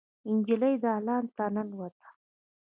[0.33, 2.09] نجلۍ دالان ته ننوته.